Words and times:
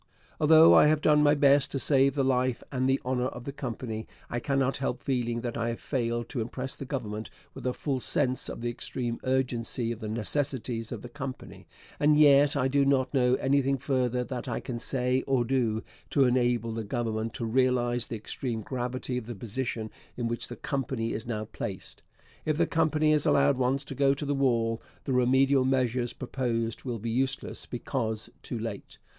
Although 0.39 0.73
I 0.73 0.87
have 0.87 0.99
done 0.99 1.21
my 1.21 1.35
best 1.35 1.69
to 1.73 1.77
save 1.77 2.15
the 2.15 2.23
life 2.23 2.63
and 2.71 2.89
the 2.89 2.99
honour 3.05 3.27
of 3.27 3.43
the 3.43 3.51
Company, 3.51 4.07
I 4.31 4.39
cannot 4.39 4.77
help 4.77 5.03
feeling 5.03 5.41
that 5.41 5.55
I 5.59 5.69
have 5.69 5.79
failed 5.79 6.27
to 6.29 6.41
impress 6.41 6.75
the 6.75 6.85
Government 6.85 7.29
with 7.53 7.67
a 7.67 7.73
full 7.73 7.99
sense 7.99 8.49
of 8.49 8.61
the 8.61 8.69
extreme 8.71 9.19
urgency 9.23 9.91
of 9.91 9.99
the 9.99 10.07
necessities 10.07 10.91
of 10.91 11.03
the 11.03 11.07
Company, 11.07 11.67
and 11.99 12.17
yet 12.19 12.55
I 12.55 12.67
do 12.67 12.83
not 12.83 13.13
know 13.13 13.35
anything 13.35 13.77
further 13.77 14.23
that 14.23 14.47
I 14.47 14.59
can 14.59 14.79
say 14.79 15.21
or 15.27 15.45
do 15.45 15.83
to 16.09 16.23
enable 16.25 16.73
the 16.73 16.83
Government 16.83 17.35
to 17.35 17.45
realize 17.45 18.07
the 18.07 18.15
extreme 18.15 18.61
gravity 18.61 19.19
of 19.19 19.27
the 19.27 19.35
position 19.35 19.91
in 20.17 20.27
which 20.27 20.47
the 20.47 20.55
Company 20.55 21.13
is 21.13 21.27
now 21.27 21.45
placed. 21.45 22.01
If 22.43 22.57
the 22.57 22.65
Company 22.65 23.13
is 23.13 23.27
allowed 23.27 23.57
once 23.59 23.83
to 23.83 23.93
go 23.93 24.15
to 24.15 24.25
the 24.25 24.33
wall, 24.33 24.81
the 25.03 25.13
remedial 25.13 25.63
measures 25.63 26.11
proposed 26.11 26.85
will 26.85 26.97
be 26.97 27.11
useless 27.11 27.67
because 27.67 28.31
too 28.41 28.57
late. 28.57 28.97